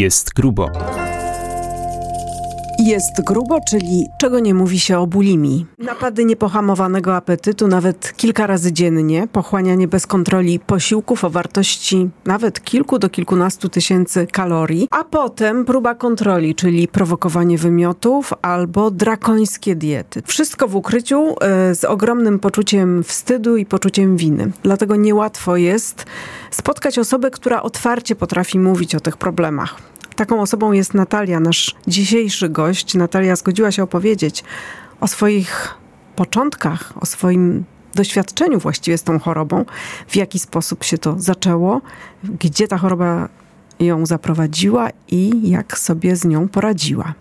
[0.00, 0.70] Jest grubo.
[2.78, 5.66] Jest grubo, czyli czego nie mówi się o bulimii.
[5.78, 12.98] Napady niepohamowanego apetytu nawet kilka razy dziennie, pochłanianie bez kontroli posiłków o wartości nawet kilku
[12.98, 20.22] do kilkunastu tysięcy kalorii, a potem próba kontroli, czyli prowokowanie wymiotów albo drakońskie diety.
[20.26, 24.50] Wszystko w ukryciu e, z ogromnym poczuciem wstydu i poczuciem winy.
[24.62, 26.06] Dlatego niełatwo jest
[26.50, 29.89] spotkać osobę, która otwarcie potrafi mówić o tych problemach.
[30.20, 32.94] Taką osobą jest Natalia, nasz dzisiejszy gość.
[32.94, 34.44] Natalia zgodziła się opowiedzieć
[35.00, 35.74] o swoich
[36.16, 39.64] początkach, o swoim doświadczeniu właściwie z tą chorobą,
[40.08, 41.80] w jaki sposób się to zaczęło,
[42.40, 43.28] gdzie ta choroba
[43.80, 47.14] ją zaprowadziła i jak sobie z nią poradziła.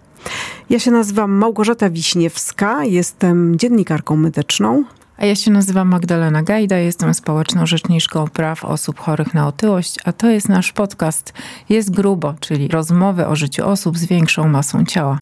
[0.69, 4.83] Ja się nazywam Małgorzata Wiśniewska, jestem dziennikarką medyczną,
[5.19, 10.13] a ja się nazywam Magdalena Gajda, jestem społeczną rzeczniczką praw osób chorych na otyłość, a
[10.13, 11.33] to jest nasz podcast
[11.69, 15.19] Jest Grubo, czyli rozmowy o życiu osób z większą masą ciała.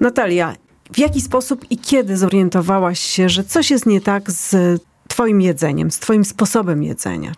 [0.00, 0.54] Natalia,
[0.92, 5.90] w jaki sposób i kiedy zorientowałaś się, że coś jest nie tak z twoim jedzeniem,
[5.90, 7.32] z twoim sposobem jedzenia?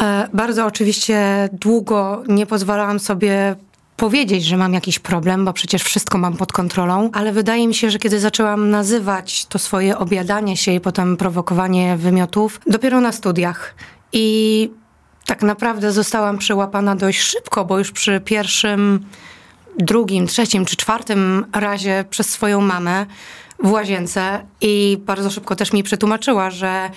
[0.00, 3.56] E, bardzo oczywiście długo nie pozwalałam sobie
[4.00, 7.90] powiedzieć, że mam jakiś problem, bo przecież wszystko mam pod kontrolą, ale wydaje mi się,
[7.90, 13.74] że kiedy zaczęłam nazywać to swoje obiadanie się i potem prowokowanie wymiotów, dopiero na studiach.
[14.12, 14.70] I
[15.26, 19.06] tak naprawdę zostałam przyłapana dość szybko, bo już przy pierwszym,
[19.78, 23.06] drugim, trzecim czy czwartym razie przez swoją mamę
[23.62, 26.90] w łazience i bardzo szybko też mi przetłumaczyła, że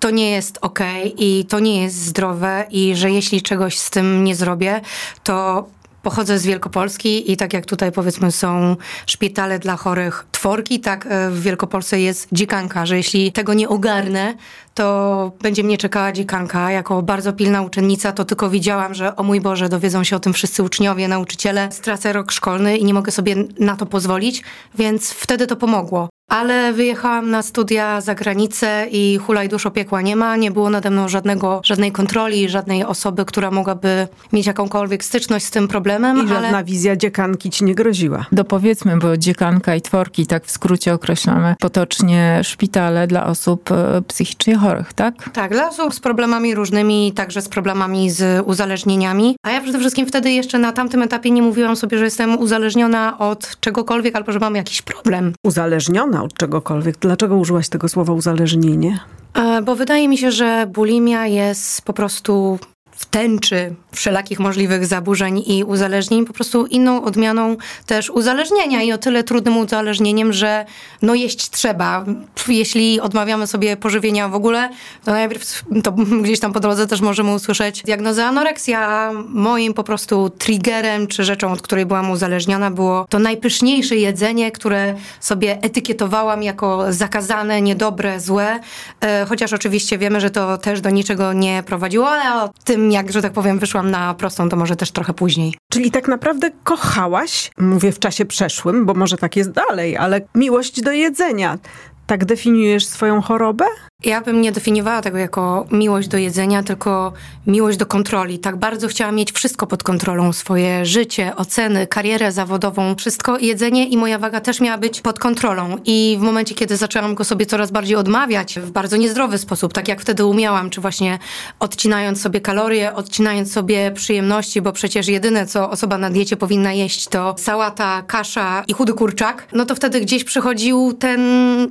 [0.00, 0.78] to nie jest ok
[1.18, 4.80] i to nie jest zdrowe i że jeśli czegoś z tym nie zrobię,
[5.22, 5.66] to
[6.02, 11.30] Pochodzę z Wielkopolski i tak jak tutaj powiedzmy są szpitale dla chorych tworki, tak e,
[11.30, 14.34] w Wielkopolsce jest dziekanka, że jeśli tego nie ogarnę,
[14.74, 16.70] to będzie mnie czekała dziekanka.
[16.70, 20.32] Jako bardzo pilna uczennica to tylko widziałam, że o mój Boże, dowiedzą się o tym
[20.32, 24.42] wszyscy uczniowie, nauczyciele, stracę rok szkolny i nie mogę sobie na to pozwolić,
[24.74, 26.08] więc wtedy to pomogło.
[26.28, 30.36] Ale wyjechałam na studia za granicę i hulaj dusz opiekła nie ma.
[30.36, 35.50] Nie było nade mną żadnego, żadnej kontroli, żadnej osoby, która mogłaby mieć jakąkolwiek styczność z
[35.50, 36.24] tym problemem.
[36.24, 36.64] I żadna ale...
[36.64, 38.26] wizja dziekanki ci nie groziła.
[38.32, 44.56] Dopowiedzmy, bo dziekanka i tworki, tak w skrócie określamy potocznie szpitale dla osób e, psychicznie
[44.56, 45.30] chorych, tak?
[45.32, 49.36] Tak, dla osób z problemami różnymi, także z problemami z uzależnieniami.
[49.42, 53.18] A ja przede wszystkim wtedy jeszcze na tamtym etapie nie mówiłam sobie, że jestem uzależniona
[53.18, 55.32] od czegokolwiek albo że mam jakiś problem.
[55.44, 56.17] Uzależniona?
[56.22, 56.98] Od czegokolwiek.
[56.98, 59.00] Dlaczego użyłaś tego słowa uzależnienie?
[59.34, 62.58] E, bo wydaje mi się, że bulimia jest po prostu
[62.98, 68.98] w tęczy wszelakich możliwych zaburzeń i uzależnień, po prostu inną odmianą też uzależnienia i o
[68.98, 70.64] tyle trudnym uzależnieniem, że
[71.02, 72.04] no jeść trzeba.
[72.48, 74.70] Jeśli odmawiamy sobie pożywienia w ogóle,
[75.04, 75.92] to najpierw to
[76.22, 79.10] gdzieś tam po drodze też możemy usłyszeć diagnozę anoreksja.
[79.28, 84.94] Moim po prostu triggerem czy rzeczą, od której byłam uzależniona było to najpyszniejsze jedzenie, które
[85.20, 88.60] sobie etykietowałam jako zakazane, niedobre, złe,
[89.00, 93.12] e, chociaż oczywiście wiemy, że to też do niczego nie prowadziło, ale o tym jak,
[93.12, 95.54] że tak powiem, wyszłam na prostą, to może też trochę później.
[95.72, 100.80] Czyli tak naprawdę kochałaś, mówię w czasie przeszłym, bo może tak jest dalej, ale miłość
[100.82, 101.58] do jedzenia.
[102.06, 103.64] Tak definiujesz swoją chorobę?
[104.04, 107.12] Ja bym nie definiowała tego jako miłość do jedzenia, tylko
[107.46, 108.38] miłość do kontroli.
[108.38, 110.32] Tak bardzo chciałam mieć wszystko pod kontrolą.
[110.32, 113.38] Swoje życie, oceny, karierę zawodową, wszystko.
[113.38, 115.76] Jedzenie i moja waga też miała być pod kontrolą.
[115.84, 119.88] I w momencie, kiedy zaczęłam go sobie coraz bardziej odmawiać w bardzo niezdrowy sposób, tak
[119.88, 121.18] jak wtedy umiałam, czy właśnie
[121.60, 127.08] odcinając sobie kalorie, odcinając sobie przyjemności, bo przecież jedyne, co osoba na diecie powinna jeść,
[127.08, 131.20] to sałata, kasza i chudy kurczak, no to wtedy gdzieś przychodził ten,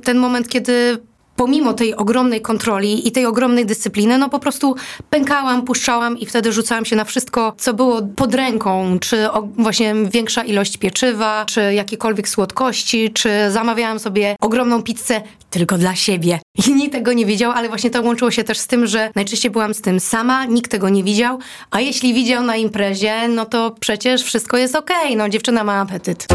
[0.04, 0.98] ten moment, kiedy
[1.38, 4.74] pomimo tej ogromnej kontroli i tej ogromnej dyscypliny, no po prostu
[5.10, 9.26] pękałam, puszczałam i wtedy rzucałam się na wszystko, co było pod ręką, czy
[9.58, 16.40] właśnie większa ilość pieczywa, czy jakiekolwiek słodkości, czy zamawiałam sobie ogromną pizzę tylko dla siebie.
[16.66, 19.50] I nikt tego nie widział, ale właśnie to łączyło się też z tym, że najczęściej
[19.50, 21.38] byłam z tym sama, nikt tego nie widział,
[21.70, 25.80] a jeśli widział na imprezie, no to przecież wszystko jest okej, okay, no dziewczyna ma
[25.80, 26.26] apetyt.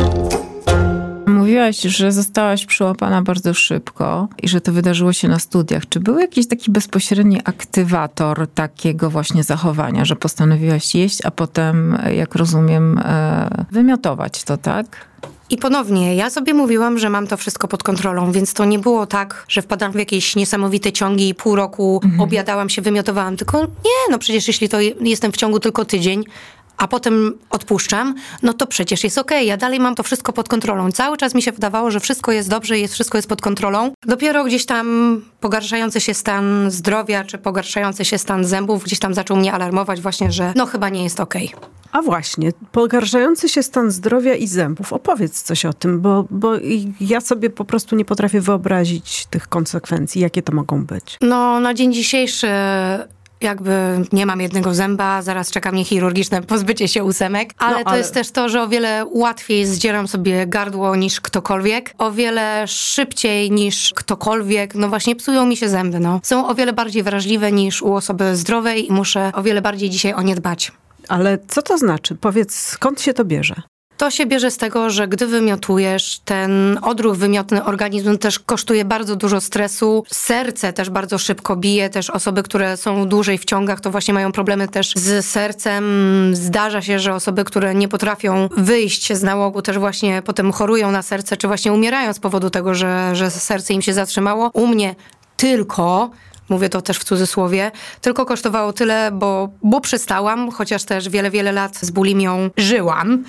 [1.43, 5.89] Mówiłaś, że zostałaś przyłapana bardzo szybko i że to wydarzyło się na studiach.
[5.89, 12.35] Czy był jakiś taki bezpośredni aktywator takiego właśnie zachowania, że postanowiłaś jeść, a potem, jak
[12.35, 14.85] rozumiem, e, wymiotować to, tak?
[15.49, 19.05] I ponownie, ja sobie mówiłam, że mam to wszystko pod kontrolą, więc to nie było
[19.05, 22.21] tak, że wpadłam w jakieś niesamowite ciągi i pół roku mhm.
[22.21, 26.23] obiadałam się, wymiotowałam, tylko nie, no przecież jeśli to jestem w ciągu tylko tydzień,
[26.77, 29.45] a potem odpuszczam, no to przecież jest okej, okay.
[29.45, 30.91] ja dalej mam to wszystko pod kontrolą.
[30.91, 33.91] Cały czas mi się wydawało, że wszystko jest dobrze, jest, wszystko jest pod kontrolą.
[34.05, 39.37] Dopiero gdzieś tam pogarszający się stan zdrowia, czy pogarszający się stan zębów gdzieś tam zaczął
[39.37, 41.53] mnie alarmować właśnie, że no chyba nie jest okej.
[41.55, 41.69] Okay.
[41.91, 44.93] A właśnie, pogarszający się stan zdrowia i zębów.
[44.93, 46.51] Opowiedz coś o tym, bo, bo
[47.01, 51.17] ja sobie po prostu nie potrafię wyobrazić tych konsekwencji, jakie to mogą być.
[51.21, 52.47] No, na dzień dzisiejszy
[53.43, 57.85] jakby nie mam jednego zęba, zaraz czeka mnie chirurgiczne pozbycie się ósemek, ale, no, ale,
[57.85, 62.67] to jest też to, że o wiele łatwiej zdzieram sobie gardło niż ktokolwiek, o wiele
[62.67, 66.19] szybciej niż ktokolwiek, no właśnie psują mi się zęby, no.
[66.23, 70.13] Są o wiele bardziej wrażliwe niż u osoby zdrowej i muszę o wiele bardziej dzisiaj
[70.13, 70.71] o nie dbać.
[71.07, 72.15] Ale co to znaczy?
[72.15, 73.61] Powiedz, skąd się to bierze?
[74.03, 79.15] To się bierze z tego, że gdy wymiotujesz, ten odruch wymiotny organizm też kosztuje bardzo
[79.15, 80.03] dużo stresu.
[80.07, 81.89] Serce też bardzo szybko bije.
[81.89, 85.83] Też osoby, które są dłużej w ciągach, to właśnie mają problemy też z sercem.
[86.35, 91.01] Zdarza się, że osoby, które nie potrafią wyjść z nałogu, też właśnie potem chorują na
[91.01, 94.51] serce, czy właśnie umierają z powodu tego, że, że serce im się zatrzymało.
[94.53, 94.95] U mnie
[95.37, 96.09] tylko
[96.49, 97.71] mówię to też w cudzysłowie,
[98.01, 103.23] tylko kosztowało tyle, bo, bo przestałam, chociaż też wiele, wiele lat z bulimią żyłam.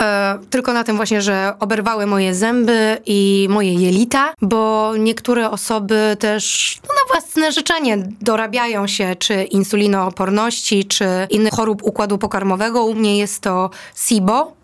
[0.00, 6.16] E, tylko na tym właśnie, że oberwały moje zęby i moje jelita, bo niektóre osoby
[6.18, 12.84] też no, na własne życzenie dorabiają się czy insulinooporności, czy innych chorób układu pokarmowego.
[12.84, 14.59] U mnie jest to SIBO,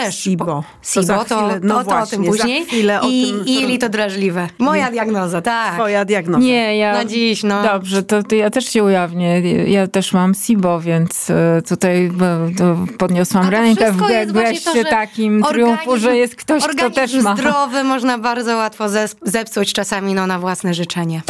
[0.00, 0.18] też.
[0.18, 0.64] SIBO.
[0.82, 2.66] SIBO, to, to, no to, właśnie, o tym później.
[2.72, 4.48] I, tym, I jelito drażliwe.
[4.58, 5.74] Moja diagnoza, tak.
[5.74, 6.44] Twoja diagnoza.
[6.44, 6.92] Nie, ja...
[6.92, 7.62] Na dziś, no.
[7.62, 9.40] Dobrze, to, to ja też się ujawnię.
[9.70, 16.16] Ja też mam SIBO, więc e, tutaj e, podniosłam rękę w geście takim triumfu, że
[16.16, 17.36] jest ktoś, kto też ma.
[17.36, 18.84] zdrowy można bardzo łatwo
[19.22, 21.22] zepsuć czasami no, na własne życzenie.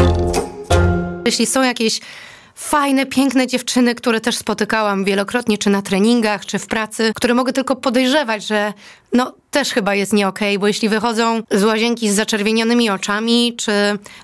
[1.27, 2.01] Jeśli są jakieś
[2.57, 7.53] fajne, piękne dziewczyny, które też spotykałam wielokrotnie, czy na treningach, czy w pracy, które mogę
[7.53, 8.73] tylko podejrzewać, że
[9.13, 13.55] no też chyba jest nie okej, okay, bo jeśli wychodzą z łazienki z zaczerwienionymi oczami,
[13.57, 13.73] czy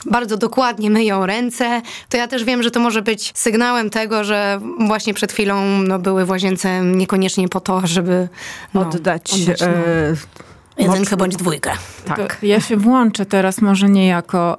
[0.07, 4.61] bardzo dokładnie myją ręce, to ja też wiem, że to może być sygnałem tego, że
[4.87, 8.29] właśnie przed chwilą no, były w łazience niekoniecznie po to, żeby
[8.75, 9.67] no, oddać, oddać no.
[10.83, 11.71] E Jedynkę bądź dwójkę.
[12.05, 12.39] Tak.
[12.43, 14.59] ja się włączę teraz może nie jako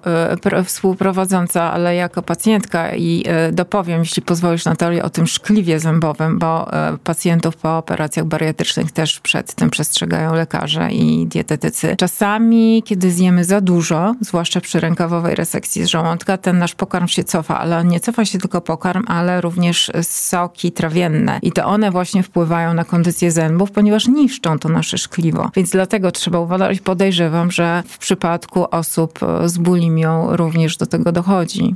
[0.60, 6.40] y, współprowadząca, ale jako pacjentka i y, dopowiem, jeśli pozwolisz Natalia, o tym szkliwie zębowym,
[6.40, 11.96] bo y, pacjentów po operacjach bariatrycznych też przed tym przestrzegają lekarze i dietetycy.
[11.98, 17.24] Czasami, kiedy zjemy za dużo, zwłaszcza przy rękawowej resekcji z żołądka, ten nasz pokarm się
[17.24, 21.40] cofa, ale nie cofa się tylko pokarm, ale również soki trawienne.
[21.42, 25.52] I to one właśnie wpływają na kondycję zębów, ponieważ niszczą to nasze szkliwo.
[25.56, 26.80] Więc dlatego trzeba uważać.
[26.80, 31.74] Podejrzewam, że w przypadku osób z bulimią również do tego dochodzi.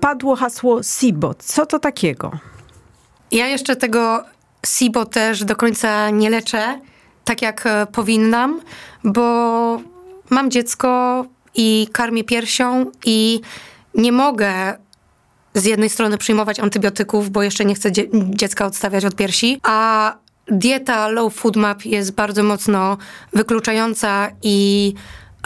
[0.00, 1.34] Padło hasło SIBO.
[1.38, 2.30] Co to takiego?
[3.32, 4.24] Ja jeszcze tego
[4.66, 6.80] SIBO też do końca nie leczę,
[7.24, 8.60] tak jak e, powinnam,
[9.04, 9.20] bo
[10.30, 11.24] mam dziecko
[11.54, 13.40] i karmię piersią i
[13.94, 14.76] nie mogę
[15.54, 20.14] z jednej strony przyjmować antybiotyków, bo jeszcze nie chcę dzie dziecka odstawiać od piersi, a
[20.50, 22.96] dieta low food map jest bardzo mocno
[23.32, 24.94] wykluczająca i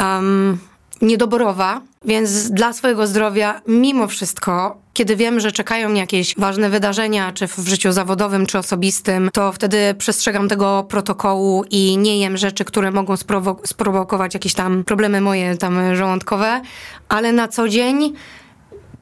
[0.01, 0.59] um,
[1.03, 7.33] niedoborowa, więc dla swojego zdrowia, mimo wszystko, kiedy wiem, że czekają mnie jakieś ważne wydarzenia,
[7.33, 12.65] czy w życiu zawodowym, czy osobistym, to wtedy przestrzegam tego protokołu i nie jem rzeczy,
[12.65, 16.61] które mogą sprowok- sprowokować jakieś tam problemy moje tam żołądkowe,
[17.09, 18.13] ale na co dzień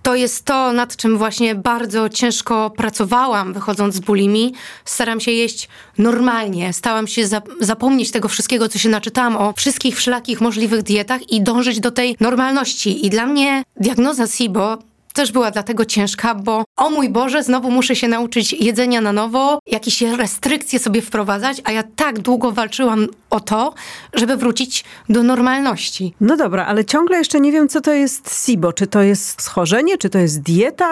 [0.02, 4.54] to jest to, nad czym właśnie bardzo ciężko pracowałam, wychodząc z bulimi.
[4.84, 5.68] Staram się jeść
[5.98, 11.30] normalnie, stałam się za zapomnieć tego wszystkiego, co się naczytałam o wszystkich wszelakich możliwych dietach
[11.30, 13.06] i dążyć do tej normalności.
[13.06, 14.78] I dla mnie diagnoza SIBO
[15.12, 19.58] też była dlatego ciężka, bo o mój Boże, znowu muszę się nauczyć jedzenia na nowo,
[19.66, 23.74] jakieś restrykcje sobie wprowadzać, a ja tak długo walczyłam o to,
[24.14, 26.14] żeby wrócić do normalności.
[26.20, 28.72] No dobra, ale ciągle jeszcze nie wiem, co to jest SIBO.
[28.72, 30.90] Czy to jest schorzenie, czy to jest dieta?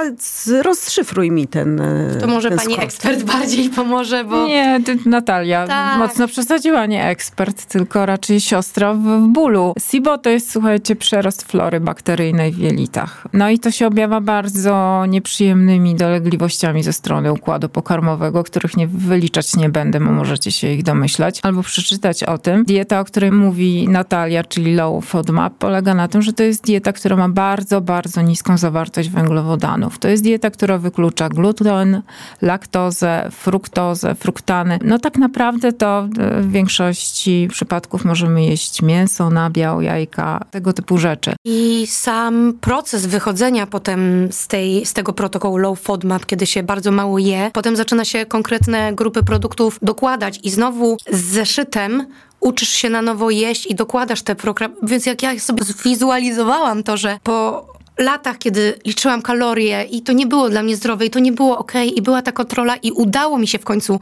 [0.62, 1.82] Rozszyfruj mi ten
[2.20, 2.84] To może ten pani skrót.
[2.84, 4.46] ekspert bardziej pomoże, bo...
[4.46, 5.98] Nie, Natalia tak.
[5.98, 9.74] mocno przesadziła, nie ekspert, tylko raczej siostra w, w bólu.
[9.90, 13.26] SIBO to jest, słuchajcie, przerost flory bakteryjnej w jelitach.
[13.32, 19.56] No i to się objawia bardzo nieprzyjemnymi dolegliwościami ze strony układu pokarmowego, których nie wyliczać
[19.56, 22.64] nie będę, bo możecie się ich domyślać, albo przeczytać o tym.
[22.64, 26.92] Dieta, o której mówi Natalia, czyli Low FODMAP, polega na tym, że to jest dieta,
[26.92, 29.98] która ma bardzo, bardzo niską zawartość węglowodanów.
[29.98, 32.02] To jest dieta, która wyklucza gluten,
[32.42, 34.78] laktozę, fruktozę, fruktany.
[34.84, 36.08] No tak naprawdę to
[36.40, 41.34] w większości przypadków możemy jeść mięso, nabiał, jajka, tego typu rzeczy.
[41.44, 43.99] I sam proces wychodzenia potem
[44.30, 47.50] z, tej, z tego protokołu low FODMAP, kiedy się bardzo mało je.
[47.52, 52.06] Potem zaczyna się konkretne grupy produktów dokładać i znowu z zeszytem
[52.40, 54.74] uczysz się na nowo jeść i dokładasz te programy.
[54.82, 57.66] Więc jak ja sobie zwizualizowałam to, że po
[58.00, 61.58] latach, kiedy liczyłam kalorie i to nie było dla mnie zdrowe i to nie było
[61.58, 64.00] ok i była ta kontrola i udało mi się w końcu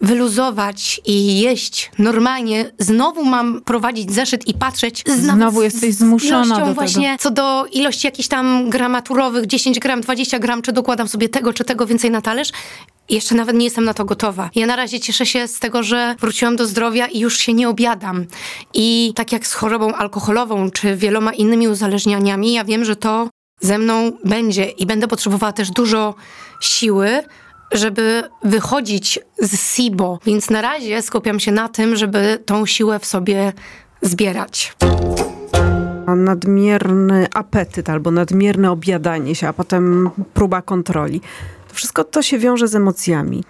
[0.00, 5.04] wyluzować i jeść normalnie, znowu mam prowadzić zeszyt i patrzeć.
[5.06, 7.22] Znowu jesteś zmuszona do właśnie tego.
[7.22, 11.64] co do ilości jakichś tam gramaturowych, 10 gram, 20 gram, czy dokładam sobie tego, czy
[11.64, 12.52] tego więcej na talerz
[13.10, 14.50] jeszcze nawet nie jestem na to gotowa.
[14.54, 17.68] Ja na razie cieszę się z tego, że wróciłam do zdrowia i już się nie
[17.68, 18.26] obiadam.
[18.74, 23.28] I tak jak z chorobą alkoholową czy wieloma innymi uzależnieniami, ja wiem, że to
[23.60, 26.14] ze mną będzie i będę potrzebowała też dużo
[26.60, 27.22] siły,
[27.72, 30.18] żeby wychodzić z SIBO.
[30.26, 33.52] Więc na razie skupiam się na tym, żeby tą siłę w sobie
[34.02, 34.76] zbierać.
[36.16, 41.20] Nadmierny apetyt albo nadmierne obiadanie się, a potem próba kontroli.
[41.68, 43.44] To wszystko to się wiąże z emocjami.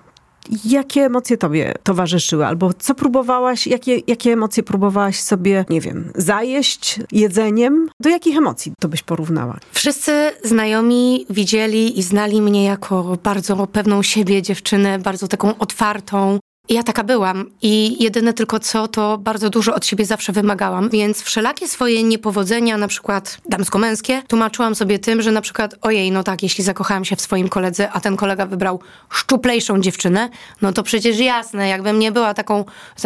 [0.64, 2.46] Jakie emocje tobie towarzyszyły?
[2.46, 7.88] Albo co próbowałaś, jakie, jakie emocje próbowałaś sobie, nie wiem, zajeść jedzeniem?
[8.00, 9.58] Do jakich emocji to byś porównała?
[9.72, 16.38] Wszyscy znajomi widzieli i znali mnie jako bardzo pewną siebie dziewczynę, bardzo taką otwartą,
[16.70, 21.22] ja taka byłam i jedyne tylko co, to bardzo dużo od siebie zawsze wymagałam, więc
[21.22, 26.42] wszelakie swoje niepowodzenia, na przykład damsko-męskie, tłumaczyłam sobie tym, że na przykład ojej, no tak,
[26.42, 30.28] jeśli zakochałam się w swoim koledze, a ten kolega wybrał szczuplejszą dziewczynę,
[30.62, 32.64] no to przecież jasne, jakbym nie była taką,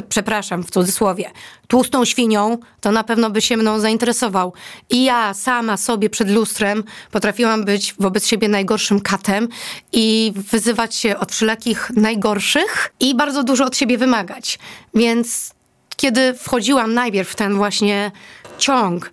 [0.08, 1.30] przepraszam, w cudzysłowie,
[1.68, 4.52] tłustą świnią, to na pewno by się mną zainteresował.
[4.90, 9.48] I ja sama sobie przed lustrem potrafiłam być wobec siebie najgorszym katem
[9.92, 14.58] i wyzywać się od wszelakich najgorszych i bardzo dużo od siebie wymagać.
[14.94, 15.54] Więc
[15.96, 18.10] kiedy wchodziłam najpierw w ten właśnie
[18.58, 19.10] ciąg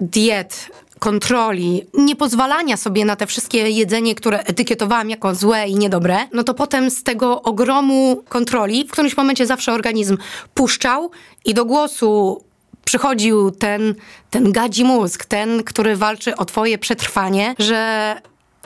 [0.00, 6.18] diet, kontroli, nie pozwalania sobie na te wszystkie jedzenie, które etykietowałam jako złe i niedobre,
[6.32, 10.16] no to potem z tego ogromu kontroli w którymś momencie zawsze organizm
[10.54, 11.10] puszczał
[11.44, 12.42] i do głosu
[12.84, 13.94] przychodził ten,
[14.30, 18.16] ten gadzi mózg, ten, który walczy o twoje przetrwanie, że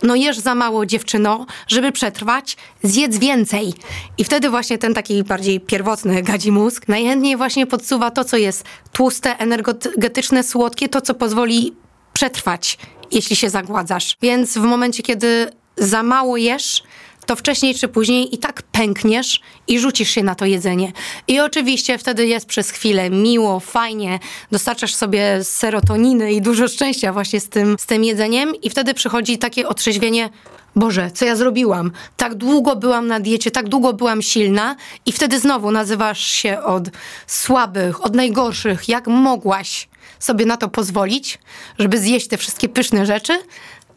[0.02, 3.74] no jesz za mało dziewczyno, żeby przetrwać, zjedz więcej.
[4.18, 8.64] I wtedy właśnie ten taki bardziej pierwotny gadzi mózg najchętniej właśnie podsuwa to, co jest
[8.92, 11.72] tłuste, energetyczne, słodkie, to, co pozwoli
[12.12, 12.78] przetrwać,
[13.10, 14.16] jeśli się zagładzasz.
[14.22, 16.82] Więc w momencie, kiedy za mało jesz,
[17.26, 20.92] to wcześniej czy później i tak pękniesz i rzucisz się na to jedzenie.
[21.28, 24.18] I oczywiście wtedy jest przez chwilę miło, fajnie,
[24.50, 29.38] dostarczasz sobie serotoniny i dużo szczęścia właśnie z tym, z tym jedzeniem i wtedy przychodzi
[29.38, 30.30] takie otrzeźwienie,
[30.76, 31.92] Boże, co ja zrobiłam?
[32.16, 34.76] Tak długo byłam na diecie, tak długo byłam silna
[35.06, 36.84] i wtedy znowu nazywasz się od
[37.26, 39.88] słabych, od najgorszych, jak mogłaś
[40.18, 41.38] sobie na to pozwolić,
[41.78, 43.32] żeby zjeść te wszystkie pyszne rzeczy.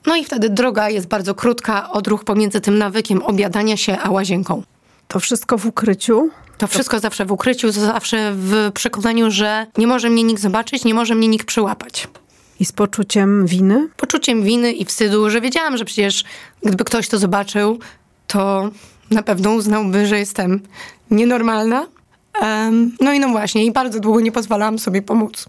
[0.06, 4.64] No i wtedy droga jest bardzo krótka, odruch pomiędzy tym nawykiem obiadania się a łazienką.
[5.08, 6.30] To wszystko w ukryciu?
[6.58, 10.94] To wszystko zawsze w ukryciu, zawsze w przekonaniu, że nie może mnie nikt zobaczyć, nie
[10.94, 12.08] może mnie nikt przyłapać.
[12.60, 13.90] I z poczuciem winy?
[13.98, 16.24] Poczuciem winy i wstydu, że wiedziałam, że przecież
[16.64, 17.80] gdyby ktoś to zobaczył,
[18.28, 18.70] to
[19.12, 20.62] na pewno uznałby, że jestem
[21.12, 21.88] nienormalna.
[22.42, 25.46] Um, no i no właśnie, i bardzo długo nie pozwalałam sobie pomóc.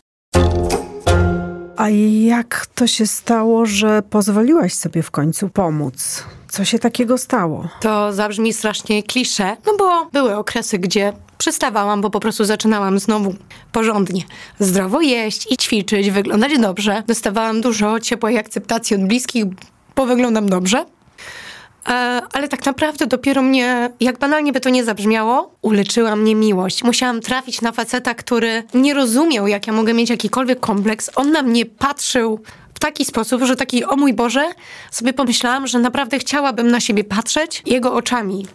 [1.76, 6.24] A jak to się stało, że pozwoliłaś sobie w końcu pomóc?
[6.48, 7.68] Co się takiego stało?
[7.80, 13.34] To zabrzmi strasznie klisze, no bo były okresy, gdzie przestawałam, bo po prostu zaczynałam znowu
[13.72, 14.22] porządnie
[14.58, 17.02] zdrowo jeść i ćwiczyć, wyglądać dobrze.
[17.06, 19.44] Dostawałam dużo ciepłej akceptacji od bliskich,
[19.96, 20.84] bo wyglądam dobrze.
[21.88, 26.84] E, ale tak naprawdę dopiero mnie, jak banalnie by to nie zabrzmiało, uleczyła mnie miłość.
[26.84, 31.10] Musiałam trafić na faceta, który nie rozumiał, jak ja mogę mieć jakikolwiek kompleks.
[31.14, 32.40] On na mnie patrzył
[32.74, 34.50] w taki sposób, że taki, o mój Boże,
[34.90, 38.46] sobie pomyślałam, że naprawdę chciałabym na siebie patrzeć jego oczami.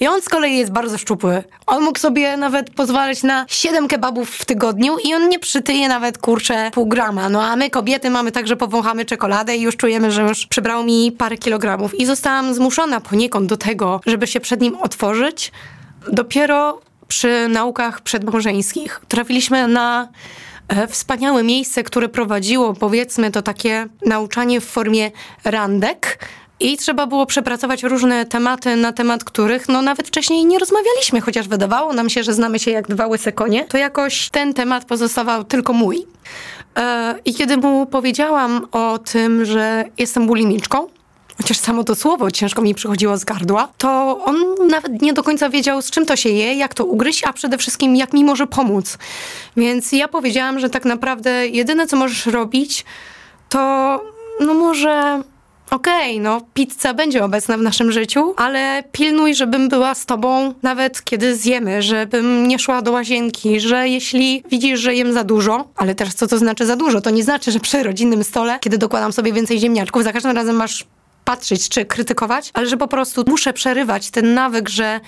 [0.00, 1.42] I on z kolei jest bardzo szczupły.
[1.66, 6.18] On mógł sobie nawet pozwalać na 7 kebabów w tygodniu i on nie przytyje nawet,
[6.18, 7.28] kurczę, pół grama.
[7.28, 10.84] No a my kobiety mamy tak, że powąchamy czekoladę i już czujemy, że już przybrało
[10.84, 11.94] mi parę kilogramów.
[11.94, 15.52] I zostałam zmuszona poniekąd do tego, żeby się przed nim otworzyć.
[16.12, 20.08] Dopiero przy naukach przedmałżeńskich trafiliśmy na
[20.68, 25.10] e, wspaniałe miejsce, które prowadziło, powiedzmy, to takie nauczanie w formie
[25.44, 26.18] randek,
[26.60, 31.48] i trzeba było przepracować różne tematy, na temat których no nawet wcześniej nie rozmawialiśmy, chociaż
[31.48, 35.44] wydawało nam się, że znamy się jak dwa łyse konie, to jakoś ten temat pozostawał
[35.44, 36.06] tylko mój.
[36.76, 40.88] E, I kiedy mu powiedziałam o tym, że jestem bulimiczką,
[41.36, 44.36] chociaż samo to słowo ciężko mi przychodziło z gardła, to on
[44.68, 47.58] nawet nie do końca wiedział, z czym to się je, jak to ugryźć, a przede
[47.58, 48.98] wszystkim jak mi może pomóc.
[49.56, 52.84] Więc ja powiedziałam, że tak naprawdę jedyne, co możesz robić,
[53.48, 54.00] to
[54.40, 55.22] no może
[55.70, 60.54] okej, okay, no pizza będzie obecna w naszym życiu, ale pilnuj, żebym była z tobą
[60.62, 65.68] nawet kiedy zjemy, żebym nie szła do łazienki, że jeśli widzisz, że jem za dużo,
[65.76, 67.00] ale teraz co to znaczy za dużo?
[67.00, 70.56] To nie znaczy, że przy rodzinnym stole, kiedy dokładam sobie więcej ziemniaczków, za każdym razem
[70.56, 70.86] masz
[71.24, 75.00] patrzeć czy krytykować, ale że po prostu muszę przerywać ten nawyk, że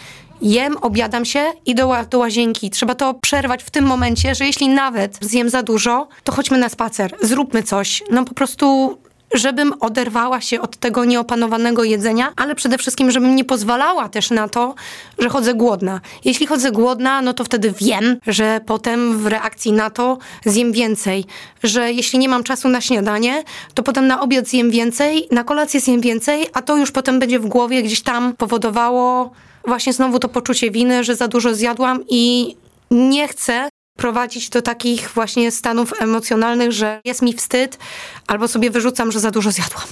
[0.42, 2.70] jem, obiadam się i do, do łazienki.
[2.70, 6.68] Trzeba to przerwać w tym momencie, że jeśli nawet zjem za dużo, to chodźmy na
[6.68, 8.02] spacer, zróbmy coś.
[8.10, 8.98] No po prostu
[9.34, 14.48] żebym oderwała się od tego nieopanowanego jedzenia, ale przede wszystkim, żebym nie pozwalała też na
[14.48, 14.74] to,
[15.18, 16.00] że chodzę głodna.
[16.24, 21.24] Jeśli chodzę głodna, no to wtedy wiem, że potem w reakcji na to zjem więcej.
[21.62, 23.42] Że jeśli nie mam czasu na śniadanie,
[23.74, 27.38] to potem na obiad zjem więcej, na kolację zjem więcej, a to już potem będzie
[27.38, 29.30] w głowie gdzieś tam powodowało
[29.64, 32.56] właśnie znowu to poczucie winy, że za dużo zjadłam i
[32.90, 37.78] nie chcę prowadzić do takich właśnie stanów emocjonalnych, że jest mi wstyd,
[38.26, 39.86] albo sobie wyrzucam, że za dużo zjadłam.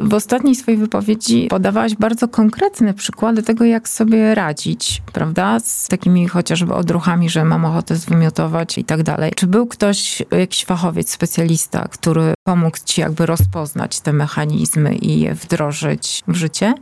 [0.00, 5.60] W ostatniej swojej wypowiedzi podawałaś bardzo konkretne przykłady tego, jak sobie radzić, prawda?
[5.60, 9.32] Z takimi chociażby odruchami, że mam ochotę zwymiotować i tak dalej.
[9.36, 15.34] Czy był ktoś, jakiś fachowiec, specjalista, który pomógł ci jakby rozpoznać te mechanizmy i je
[15.34, 16.74] wdrożyć w życie?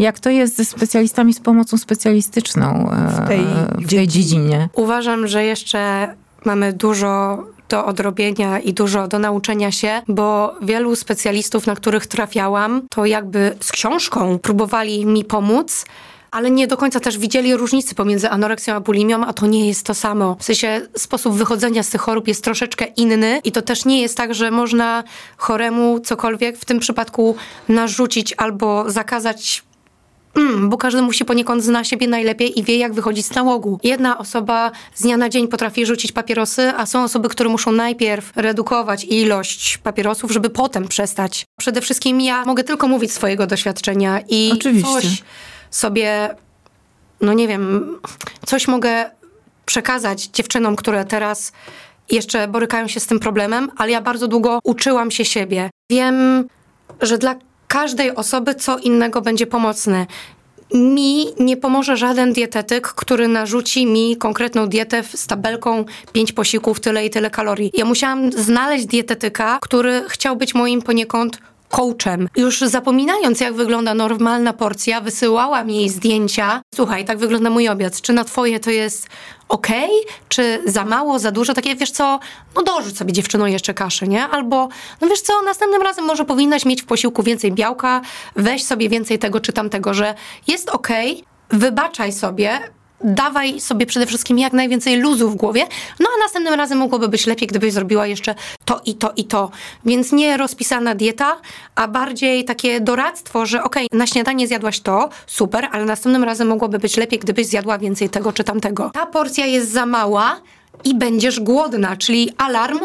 [0.00, 3.40] Jak to jest ze specjalistami z pomocą specjalistyczną e, w tej,
[3.86, 4.68] w tej dziedzinie?
[4.72, 6.14] Uważam, że jeszcze
[6.44, 12.82] mamy dużo do odrobienia i dużo do nauczenia się, bo wielu specjalistów, na których trafiałam,
[12.90, 15.84] to jakby z książką próbowali mi pomóc,
[16.30, 19.86] ale nie do końca też widzieli różnicy pomiędzy anoreksją a bulimią, a to nie jest
[19.86, 20.36] to samo.
[20.40, 24.16] W sensie sposób wychodzenia z tych chorób jest troszeczkę inny i to też nie jest
[24.16, 25.04] tak, że można
[25.36, 27.36] choremu cokolwiek w tym przypadku
[27.68, 29.62] narzucić albo zakazać
[30.34, 33.80] Mm, bo każdy musi poniekąd zna siebie najlepiej i wie, jak wychodzić z nałogu.
[33.82, 38.32] Jedna osoba z dnia na dzień potrafi rzucić papierosy, a są osoby, które muszą najpierw
[38.36, 41.44] redukować ilość papierosów, żeby potem przestać.
[41.58, 44.92] Przede wszystkim ja mogę tylko mówić swojego doświadczenia i Oczywiście.
[44.92, 45.22] coś
[45.70, 46.34] sobie,
[47.20, 47.96] no nie wiem,
[48.46, 49.10] coś mogę
[49.66, 51.52] przekazać dziewczynom, które teraz
[52.10, 55.70] jeszcze borykają się z tym problemem, ale ja bardzo długo uczyłam się siebie.
[55.90, 56.46] Wiem,
[57.00, 57.34] że dla
[57.70, 60.06] każdej osoby co innego będzie pomocne.
[60.74, 67.06] Mi nie pomoże żaden dietetyk, który narzuci mi konkretną dietę z tabelką pięć posiłków, tyle
[67.06, 67.70] i tyle kalorii.
[67.74, 71.38] Ja musiałam znaleźć dietetyka, który chciał być moim poniekąd
[71.70, 72.28] coachem.
[72.36, 76.62] Już zapominając, jak wygląda normalna porcja, wysyłałam jej zdjęcia.
[76.74, 78.00] Słuchaj, tak wygląda mój obiad.
[78.00, 79.08] Czy na twoje to jest
[79.48, 79.68] ok?
[80.28, 81.54] Czy za mało, za dużo?
[81.54, 82.20] Takie, wiesz co,
[82.56, 84.28] no dorzuć sobie dziewczyno jeszcze kaszy, nie?
[84.28, 84.68] Albo,
[85.00, 88.00] no wiesz co, następnym razem może powinnaś mieć w posiłku więcej białka,
[88.36, 90.14] weź sobie więcej tego czy tamtego, że
[90.46, 90.88] jest ok,
[91.50, 92.60] wybaczaj sobie,
[93.04, 95.66] dawaj sobie przede wszystkim jak najwięcej luzu w głowie,
[96.00, 98.34] no a następnym razem mogłoby być lepiej, gdybyś zrobiła jeszcze
[98.64, 99.50] to i to i to.
[99.84, 101.36] Więc nie rozpisana dieta,
[101.74, 106.48] a bardziej takie doradztwo, że okej, okay, na śniadanie zjadłaś to, super, ale następnym razem
[106.48, 108.90] mogłoby być lepiej, gdybyś zjadła więcej tego czy tamtego.
[108.94, 110.40] Ta porcja jest za mała
[110.84, 112.80] i będziesz głodna, czyli alarm,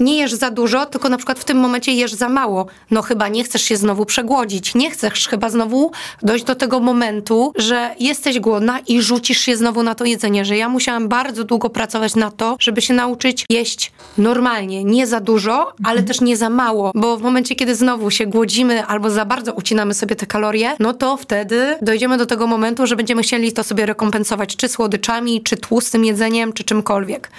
[0.00, 2.66] nie jesz za dużo, tylko na przykład w tym momencie jesz za mało.
[2.90, 4.74] No chyba nie chcesz się znowu przegłodzić.
[4.74, 5.90] Nie chcesz chyba znowu
[6.22, 10.56] dojść do tego momentu, że jesteś głodna i rzucisz się znowu na to jedzenie, że
[10.56, 15.72] ja musiałam bardzo długo pracować na to, żeby się nauczyć jeść normalnie, nie za dużo,
[15.84, 19.52] ale też nie za mało, bo w momencie, kiedy znowu się głodzimy albo za bardzo
[19.52, 23.64] ucinamy sobie te kalorie, no to wtedy dojdziemy do tego momentu, że będziemy chcieli to
[23.64, 27.30] sobie rekompensować czy słodyczami, czy tłustym jedzeniem, czy czymkolwiek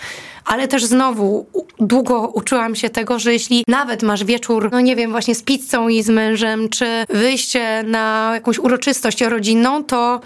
[0.45, 1.45] ale też znowu
[1.79, 5.87] długo uczyłam się tego, że jeśli nawet masz wieczór, no nie wiem, właśnie z pizzą
[5.87, 10.21] i z mężem, czy wyjście na jakąś uroczystość rodzinną, to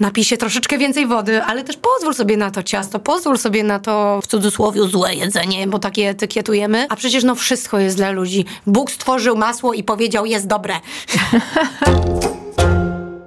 [0.00, 3.78] napij się troszeczkę więcej wody, ale też pozwól sobie na to ciasto, pozwól sobie na
[3.78, 6.86] to w cudzysłowie złe jedzenie, bo takie etykietujemy.
[6.88, 8.44] A przecież no wszystko jest dla ludzi.
[8.66, 10.74] Bóg stworzył masło i powiedział jest dobre.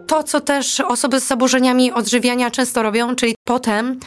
[0.07, 3.99] to, co też osoby z zaburzeniami odżywiania często robią, czyli potem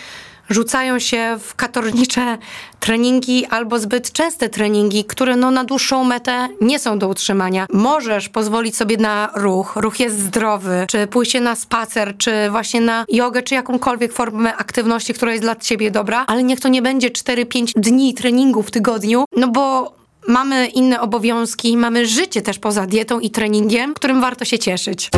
[0.51, 2.39] rzucają się w katornicze
[2.81, 7.67] treningi albo zbyt częste treningi, które no na dłuższą metę nie są do utrzymania.
[7.73, 13.05] Możesz pozwolić sobie na ruch, ruch jest zdrowy, czy pójście na spacer, czy właśnie na
[13.09, 17.11] jogę, czy jakąkolwiek formę aktywności, która jest dla ciebie dobra, ale niech to nie będzie
[17.11, 19.93] 4-5 dni treningu w tygodniu, no bo
[20.29, 25.11] mamy inne obowiązki, mamy życie też poza dietą i treningiem, którym warto się cieszyć.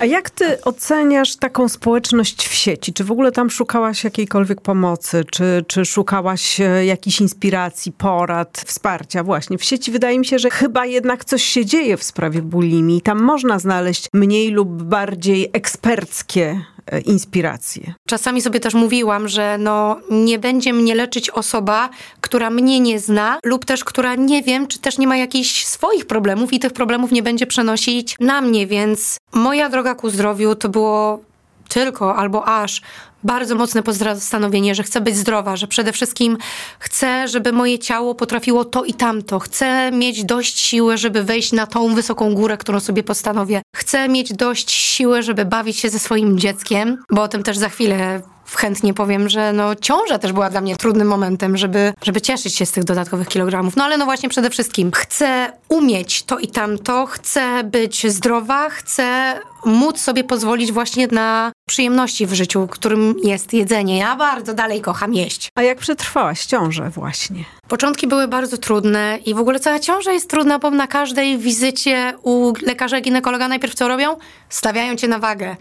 [0.00, 2.92] A jak ty oceniasz taką społeczność w sieci?
[2.92, 5.24] Czy w ogóle tam szukałaś jakiejkolwiek pomocy?
[5.30, 9.24] Czy, czy szukałaś e, jakiejś inspiracji, porad, wsparcia?
[9.24, 13.00] Właśnie w sieci wydaje mi się, że chyba jednak coś się dzieje w sprawie bulimii.
[13.00, 17.94] Tam można znaleźć mniej lub bardziej eksperckie e, inspirację.
[18.08, 21.90] Czasami sobie też mówiłam, że no nie będzie mnie leczyć osoba,
[22.20, 26.06] która mnie nie zna lub też która nie wiem, czy też nie ma jakichś swoich
[26.06, 30.68] problemów i tych problemów nie będzie przenosić na mnie, więc moja droga ku zdrowiu to
[30.68, 31.29] było
[31.70, 32.82] tylko albo aż
[33.24, 36.38] bardzo mocne postanowienie, że chcę być zdrowa, że przede wszystkim
[36.78, 39.38] chcę, żeby moje ciało potrafiło to i tamto.
[39.38, 43.62] Chcę mieć dość siły, żeby wejść na tą wysoką górę, którą sobie postanowię.
[43.76, 47.68] Chcę mieć dość siły, żeby bawić się ze swoim dzieckiem, bo o tym też za
[47.68, 48.22] chwilę
[48.56, 52.66] chętnie powiem, że no ciąża też była dla mnie trudnym momentem, żeby, żeby cieszyć się
[52.66, 53.76] z tych dodatkowych kilogramów.
[53.76, 59.34] No ale no właśnie przede wszystkim chcę umieć to i tamto, chcę być zdrowa, chcę
[59.64, 63.98] móc sobie pozwolić właśnie na przyjemności w życiu, którym jest jedzenie.
[63.98, 65.48] Ja bardzo dalej kocham jeść.
[65.54, 67.44] A jak przetrwałaś ciążę właśnie?
[67.68, 72.14] Początki były bardzo trudne i w ogóle cała ciąża jest trudna, bo na każdej wizycie
[72.22, 74.16] u lekarza ginekologa najpierw co robią?
[74.48, 75.56] Stawiają cię na wagę.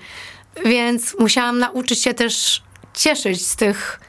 [0.65, 2.61] Więc musiałam nauczyć się też
[2.93, 3.99] cieszyć z tych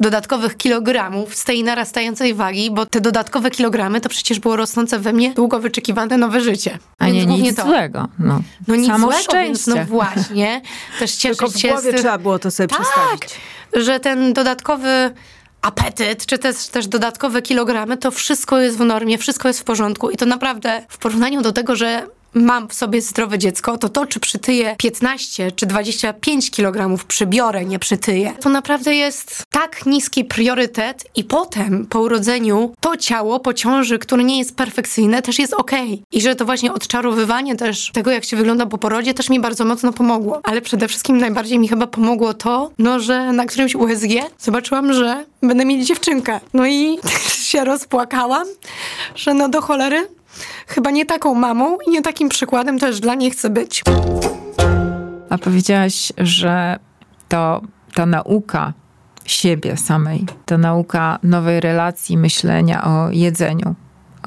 [0.00, 5.12] dodatkowych kilogramów, z tej narastającej wagi, bo te dodatkowe kilogramy to przecież było rosnące we
[5.12, 6.78] mnie długo wyczekiwane nowe życie.
[6.98, 7.62] A więc nie nic to.
[7.62, 8.08] złego.
[8.18, 9.46] No, no nic Samo złego, szczęście.
[9.46, 10.62] więc no właśnie.
[10.98, 12.00] Też cieszyć Tylko w się głowie z tych...
[12.00, 13.40] trzeba było to sobie tak, przedstawić.
[13.72, 15.10] że ten dodatkowy
[15.62, 20.10] apetyt, czy też, też dodatkowe kilogramy, to wszystko jest w normie, wszystko jest w porządku
[20.10, 24.06] i to naprawdę w porównaniu do tego, że mam w sobie zdrowe dziecko, to to,
[24.06, 31.04] czy przytyję 15 czy 25 kg przybiorę, nie przytyję, to naprawdę jest tak niski priorytet
[31.16, 35.92] i potem po urodzeniu to ciało po ciąży, które nie jest perfekcyjne, też jest okej.
[35.92, 36.04] Okay.
[36.12, 39.64] I że to właśnie odczarowywanie też tego, jak się wygląda po porodzie, też mi bardzo
[39.64, 40.40] mocno pomogło.
[40.42, 45.24] Ale przede wszystkim najbardziej mi chyba pomogło to, no, że na którymś USG zobaczyłam, że
[45.42, 46.40] będę mieć dziewczynkę.
[46.54, 46.98] No i
[47.50, 48.46] się rozpłakałam,
[49.14, 50.08] że no do cholery
[50.66, 53.82] chyba nie taką mamą i nie takim przykładem też dla niej chcę być.
[55.30, 56.78] A powiedziałaś, że
[57.28, 57.60] to
[57.94, 58.72] ta nauka
[59.24, 63.74] siebie samej, ta nauka nowej relacji, myślenia o jedzeniu,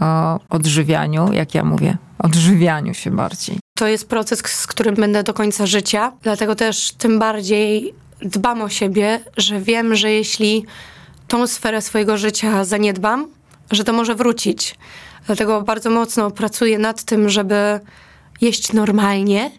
[0.02, 3.60] o odżywianiu, jak ja mówię, odżywianiu się bardziej.
[3.78, 8.70] To jest proces, z którym będę do końca życia, dlatego też tym bardziej dbam o
[8.70, 10.66] siebie, że wiem, że jeśli
[11.28, 13.28] tą sferę swojego życia zaniedbam,
[13.72, 14.76] że to może wrócić.
[15.28, 17.80] Dlatego bardzo mocno pracuję nad tym, żeby
[18.42, 19.52] jeść normalnie.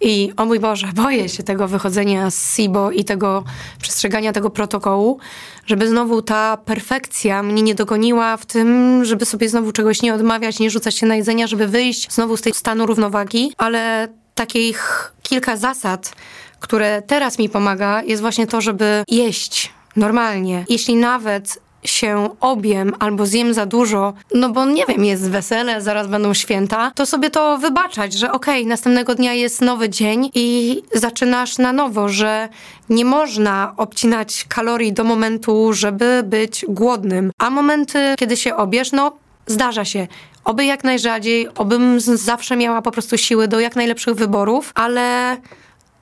[0.00, 3.44] I o mój Boże, boję się tego wychodzenia z SIBO i tego
[3.80, 5.18] przestrzegania tego protokołu,
[5.66, 10.58] żeby znowu ta perfekcja mnie nie dogoniła w tym, żeby sobie znowu czegoś nie odmawiać,
[10.58, 13.52] nie rzucać się na jedzenia, żeby wyjść znowu z tej stanu równowagi.
[13.56, 16.12] Ale takich kilka zasad,
[16.60, 20.64] które teraz mi pomaga, jest właśnie to, żeby jeść normalnie.
[20.68, 26.06] Jeśli nawet się obiem albo zjem za dużo, no bo nie wiem, jest wesele, zaraz
[26.06, 30.82] będą święta, to sobie to wybaczać, że okej, okay, następnego dnia jest nowy dzień i
[30.94, 32.48] zaczynasz na nowo, że
[32.88, 37.30] nie można obcinać kalorii do momentu, żeby być głodnym.
[37.38, 39.12] A momenty, kiedy się obiesz, no
[39.46, 40.06] zdarza się.
[40.44, 45.36] Oby jak najrzadziej, obym zawsze miała po prostu siły do jak najlepszych wyborów, ale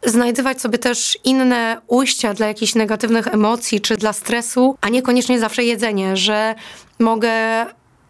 [0.06, 5.64] znajdywać sobie też inne ujścia dla jakichś negatywnych emocji czy dla stresu, a niekoniecznie zawsze
[5.64, 6.54] jedzenie, że
[6.98, 7.30] mogę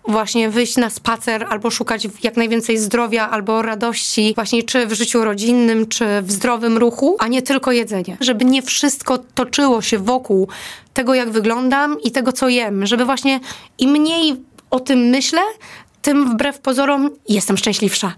[0.09, 5.25] właśnie wyjść na spacer albo szukać jak najwięcej zdrowia albo radości właśnie czy w życiu
[5.25, 8.17] rodzinnym, czy w zdrowym ruchu, a nie tylko jedzenie.
[8.21, 10.49] Żeby nie wszystko toczyło się wokół
[10.95, 12.87] tego, jak wyglądam i tego, co jem.
[12.87, 13.41] Żeby właśnie
[13.79, 14.37] im mniej
[14.71, 15.41] o tym myślę,
[16.03, 18.15] tym wbrew pozorom jestem szczęśliwsza.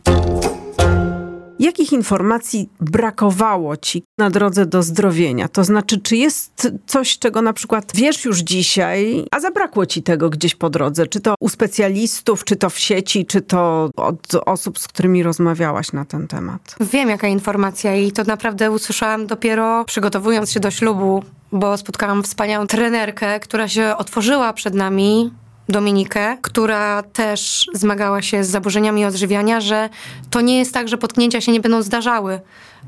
[1.58, 5.48] Jakich informacji brakowało ci na drodze do zdrowienia?
[5.48, 10.30] To znaczy, czy jest coś, czego na przykład wiesz już dzisiaj, a zabrakło ci tego
[10.30, 11.06] gdzieś po drodze?
[11.06, 15.92] Czy to u specjalistów, czy to w sieci, czy to od osób, z którymi rozmawiałaś
[15.92, 16.76] na ten temat?
[16.80, 22.66] Wiem, jaka informacja i to naprawdę usłyszałam dopiero przygotowując się do ślubu, bo spotkałam wspaniałą
[22.66, 25.30] trenerkę, która się otworzyła przed nami
[25.68, 29.88] Dominikę, która też zmagała się z zaburzeniami odżywiania, że
[30.30, 32.40] to nie jest tak, że potknięcia się nie będą zdarzały,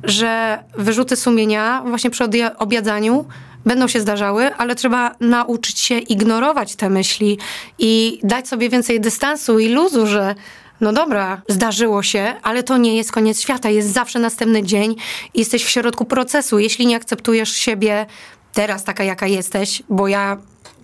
[0.04, 2.24] że wyrzuty sumienia właśnie przy
[2.58, 3.24] obiadzaniu
[3.64, 7.38] będą się zdarzały, ale trzeba nauczyć się ignorować te myśli
[7.78, 10.34] i dać sobie więcej dystansu i luzu, że
[10.80, 13.70] no dobra, zdarzyło się, ale to nie jest koniec świata.
[13.70, 14.96] Jest zawsze następny dzień
[15.34, 16.58] i jesteś w środku procesu.
[16.58, 18.06] Jeśli nie akceptujesz siebie
[18.52, 20.36] teraz taka, jaka jesteś, bo ja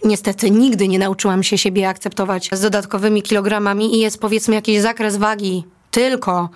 [0.05, 5.17] niestety nigdy nie nauczyłam się siebie akceptować z dodatkowymi kilogramami i jest powiedzmy jakiś zakres
[5.17, 6.49] wagi tylko,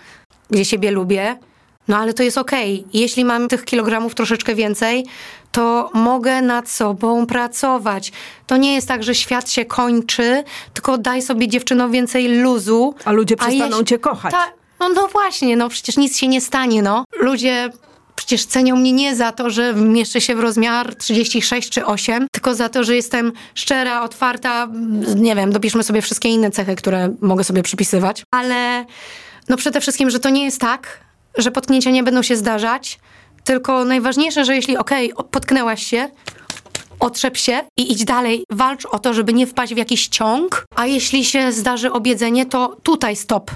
[0.51, 1.37] gdzie siebie lubię,
[1.89, 2.81] no ale to jest okej.
[2.81, 2.91] Okay.
[2.93, 5.07] Jeśli mam tych kilogramów troszeczkę więcej,
[5.53, 8.13] to mogę nad sobą pracować.
[8.47, 12.95] To nie jest tak, że świat się kończy, tylko daj sobie dziewczyno więcej luzu.
[13.05, 13.85] A ludzie przestaną a jeśli...
[13.85, 14.33] cię kochać.
[14.33, 14.45] Ta...
[14.81, 17.05] No, no właśnie, no przecież nic się nie stanie, no.
[17.21, 17.71] Ludzie
[18.19, 22.55] przecież cenią mnie nie za to, że mieszczę się w rozmiar 36 czy 8, tylko
[22.55, 24.69] za to, że jestem szczera, otwarta,
[25.17, 28.85] nie wiem, dopiszmy sobie wszystkie inne cechy, które mogę sobie przypisywać, ale
[29.49, 31.01] no przede wszystkim, że to nie jest tak,
[31.39, 32.99] że potknięcia nie będą się zdarzać,
[33.45, 36.09] tylko najważniejsze, że jeśli okej, okay, potknęłaś się,
[37.01, 38.45] otrzep się i idź dalej.
[38.51, 42.77] Walcz o to, żeby nie wpaść w jakiś ciąg, a jeśli się zdarzy obiedzenie, to
[42.83, 43.51] tutaj stop.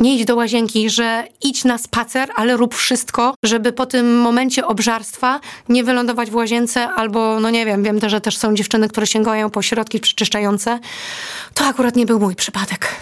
[0.00, 4.66] Nie idź do łazienki, że idź na spacer, ale rób wszystko, żeby po tym momencie
[4.66, 8.88] obżarstwa nie wylądować w łazience albo, no nie wiem, wiem też, że też są dziewczyny,
[8.88, 10.78] które sięgają po środki przeczyszczające.
[11.54, 12.94] To akurat nie był mój przypadek.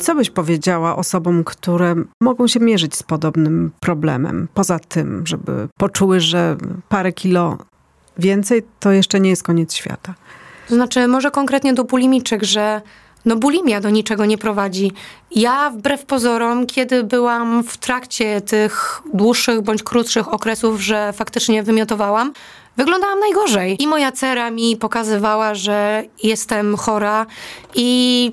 [0.00, 4.48] Co byś powiedziała osobom, które mogą się mierzyć z podobnym problemem?
[4.54, 6.56] Poza tym, żeby poczuły, że
[6.88, 7.58] parę kilo
[8.18, 10.14] więcej to jeszcze nie jest koniec świata.
[10.68, 12.82] Znaczy, może konkretnie do bulimiczek, że
[13.24, 14.92] no bulimia do niczego nie prowadzi.
[15.30, 22.32] Ja wbrew pozorom, kiedy byłam w trakcie tych dłuższych bądź krótszych okresów, że faktycznie wymiotowałam,
[22.76, 23.82] wyglądałam najgorzej.
[23.82, 27.26] I moja cera mi pokazywała, że jestem chora
[27.74, 28.32] i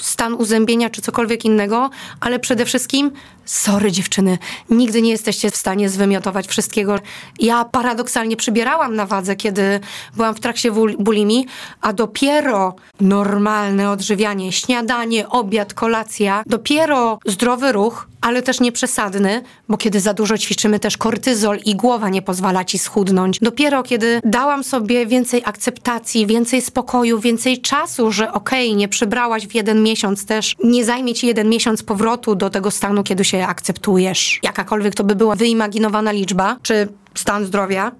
[0.00, 3.10] stan uzębienia czy cokolwiek innego, ale przede wszystkim
[3.46, 4.38] Sorry dziewczyny,
[4.70, 6.98] nigdy nie jesteście w stanie zwymiotować wszystkiego.
[7.38, 9.80] Ja paradoksalnie przybierałam na wadze, kiedy
[10.16, 11.46] byłam w trakcie bulimii,
[11.80, 20.00] a dopiero normalne odżywianie, śniadanie, obiad, kolacja, dopiero zdrowy ruch, ale też nieprzesadny, bo kiedy
[20.00, 23.38] za dużo ćwiczymy też kortyzol i głowa nie pozwala ci schudnąć.
[23.38, 29.46] Dopiero kiedy dałam sobie więcej akceptacji, więcej spokoju, więcej czasu, że okej, okay, nie przybrałaś
[29.46, 33.35] w jeden miesiąc też, nie zajmie ci jeden miesiąc powrotu do tego stanu, kiedy się
[33.36, 37.92] się akceptujesz, jakakolwiek to by była wyimaginowana liczba, czy stan zdrowia,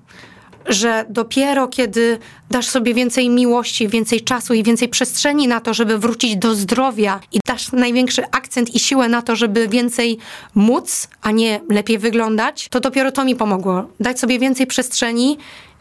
[0.68, 2.18] że dopiero kiedy
[2.50, 7.20] dasz sobie więcej miłości, więcej czasu i więcej przestrzeni na to, żeby wrócić do zdrowia
[7.32, 10.18] i dasz największy akcent i siłę na to, żeby więcej
[10.54, 13.88] móc, a nie lepiej wyglądać, to dopiero to mi pomogło.
[14.00, 15.38] Dać sobie więcej przestrzeni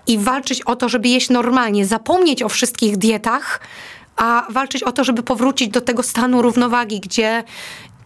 [0.08, 3.62] i walczyć o to, żeby jeść normalnie, zapomnieć o wszystkich dietach,
[4.16, 7.44] a walczyć o to, żeby powrócić do tego stanu równowagi, gdzie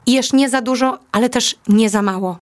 [0.08, 2.38] jesz nie za dużo, ale też nie za mało.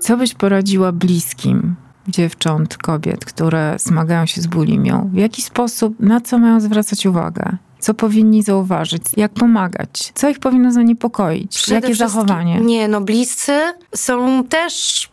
[0.00, 1.74] Co byś poradziła bliskim
[2.08, 5.10] dziewcząt, kobiet, które zmagają się z bulimią?
[5.12, 7.56] W jaki sposób, na co mają zwracać uwagę?
[7.78, 9.02] Co powinni zauważyć?
[9.16, 10.12] Jak pomagać?
[10.14, 11.58] Co ich powinno zaniepokoić?
[11.58, 12.60] Przede Jakie zachowanie?
[12.60, 13.52] Nie, no bliscy
[13.94, 15.08] są też...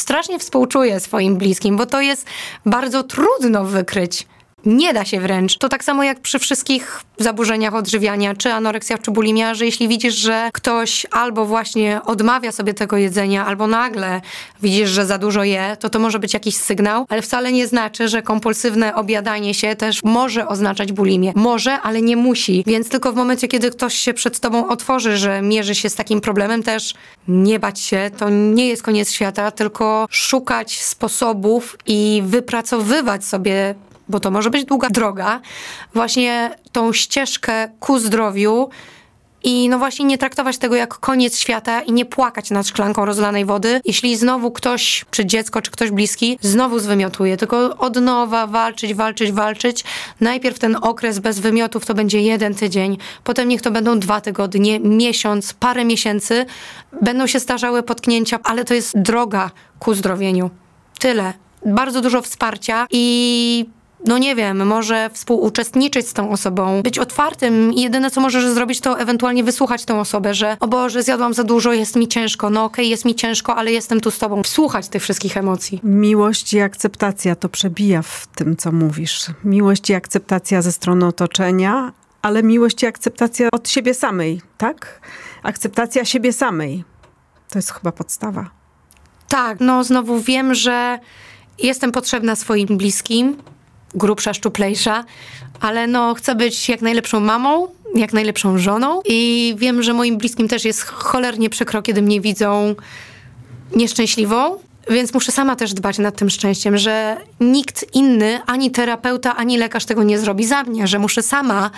[0.00, 2.26] Strasznie współczuję swoim bliskim, bo to jest
[2.66, 4.26] bardzo trudno wykryć
[4.66, 5.58] nie da się wręcz.
[5.58, 10.14] To tak samo jak przy wszystkich zaburzeniach odżywiania, czy anoreksja, czy bulimia, że jeśli widzisz,
[10.14, 14.20] że ktoś albo właśnie odmawia sobie tego jedzenia, albo nagle
[14.62, 18.08] widzisz, że za dużo je, to to może być jakiś sygnał, ale wcale nie znaczy,
[18.08, 21.32] że kompulsywne objadanie się też może oznaczać bulimię.
[21.36, 22.64] Może, ale nie musi.
[22.66, 26.20] Więc tylko w momencie, kiedy ktoś się przed tobą otworzy, że mierzy się z takim
[26.20, 26.94] problemem, też
[27.28, 33.74] nie bać się, to nie jest koniec świata, tylko szukać sposobów i wypracowywać sobie
[34.08, 35.40] bo to może być długa droga,
[35.94, 38.70] właśnie tą ścieżkę ku zdrowiu
[39.44, 43.44] i no właśnie nie traktować tego jak koniec świata i nie płakać nad szklanką rozlanej
[43.44, 43.80] wody.
[43.84, 49.32] Jeśli znowu ktoś, czy dziecko, czy ktoś bliski, znowu zwymiotuje, tylko od nowa walczyć, walczyć,
[49.32, 49.84] walczyć.
[50.20, 54.80] Najpierw ten okres bez wymiotów to będzie jeden tydzień, potem niech to będą dwa tygodnie,
[54.80, 56.46] miesiąc, parę miesięcy.
[57.02, 60.50] Będą się starzały potknięcia, ale to jest droga ku zdrowieniu.
[60.98, 61.32] Tyle.
[61.66, 63.66] Bardzo dużo wsparcia i
[64.06, 68.80] no nie wiem, może współuczestniczyć z tą osobą, być otwartym i jedyne co możesz zrobić
[68.80, 72.64] to ewentualnie wysłuchać tę osobę, że o Boże, zjadłam za dużo, jest mi ciężko, no
[72.64, 74.42] okej, okay, jest mi ciężko, ale jestem tu z tobą.
[74.44, 75.80] Słuchać tych wszystkich emocji.
[75.82, 79.26] Miłość i akceptacja to przebija w tym, co mówisz.
[79.44, 85.00] Miłość i akceptacja ze strony otoczenia, ale miłość i akceptacja od siebie samej, tak?
[85.42, 86.84] Akceptacja siebie samej.
[87.48, 88.50] To jest chyba podstawa.
[89.28, 90.98] Tak, no znowu wiem, że
[91.58, 93.36] jestem potrzebna swoim bliskim,
[93.94, 95.04] grubsza, szczuplejsza,
[95.60, 100.48] ale no chcę być jak najlepszą mamą, jak najlepszą żoną i wiem, że moim bliskim
[100.48, 102.74] też jest cholernie przykro, kiedy mnie widzą
[103.76, 104.58] nieszczęśliwą,
[104.90, 109.84] więc muszę sama też dbać nad tym szczęściem, że nikt inny, ani terapeuta, ani lekarz
[109.84, 111.70] tego nie zrobi za mnie, że muszę sama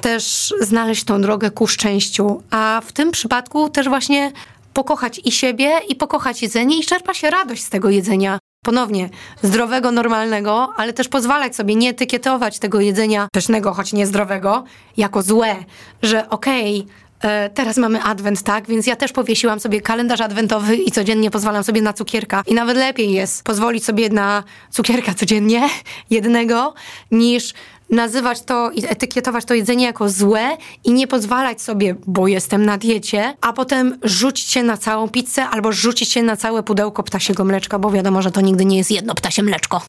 [0.00, 2.42] też znaleźć tą drogę ku szczęściu.
[2.50, 4.32] A w tym przypadku też właśnie
[4.74, 9.08] pokochać i siebie, i pokochać jedzenie, i czerpa się radość z tego jedzenia ponownie
[9.42, 14.64] zdrowego, normalnego, ale też pozwalać sobie nie etykietować tego jedzenia pysznego, choć niezdrowego,
[14.96, 15.56] jako złe,
[16.02, 16.86] że okej,
[17.20, 18.66] okay, e, teraz mamy adwent, tak?
[18.66, 22.42] Więc ja też powiesiłam sobie kalendarz adwentowy i codziennie pozwalam sobie na cukierka.
[22.46, 25.68] I nawet lepiej jest pozwolić sobie na cukierka codziennie,
[26.10, 26.74] jednego,
[27.10, 27.54] niż
[27.90, 32.78] nazywać to i etykietować to jedzenie jako złe i nie pozwalać sobie, bo jestem na
[32.78, 37.44] diecie, a potem rzucić się na całą pizzę albo rzucić się na całe pudełko ptasiego
[37.44, 39.82] mleczka, bo wiadomo, że to nigdy nie jest jedno ptasie mleczko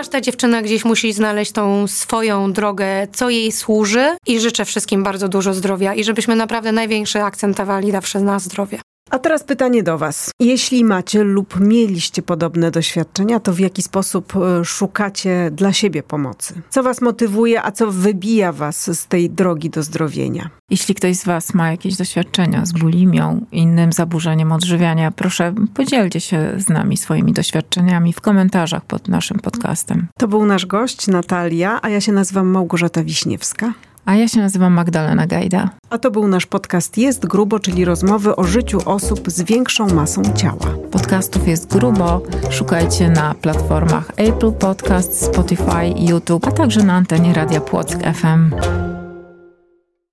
[0.00, 5.28] każda dziewczyna gdzieś musi znaleźć tą swoją drogę, co jej służy i życzę wszystkim bardzo
[5.28, 8.80] dużo zdrowia i żebyśmy naprawdę największy akcentowali zawsze na zdrowie.
[9.10, 10.30] A teraz pytanie do Was.
[10.40, 16.62] Jeśli macie lub mieliście podobne doświadczenia, to w jaki sposób e, szukacie dla siebie pomocy?
[16.70, 20.50] Co Was motywuje, a co wybija Was z tej drogi do zdrowienia?
[20.70, 26.54] Jeśli ktoś z Was ma jakieś doświadczenia z bulimią, innym zaburzeniem odżywiania, proszę podzielcie się
[26.56, 30.06] z nami swoimi doświadczeniami w komentarzach pod naszym podcastem.
[30.18, 33.72] To był nasz gość Natalia, a ja się nazywam Małgorzata Wiśniewska.
[34.10, 35.70] A ja się nazywam Magdalena Gajda.
[35.90, 40.22] A to był nasz podcast Jest Grubo, czyli rozmowy o życiu osób z większą masą
[40.34, 40.74] ciała.
[40.90, 42.22] Podcastów jest grubo.
[42.50, 48.50] Szukajcie na platformach Apple Podcast, Spotify, YouTube, a także na antenie Radia Płock FM.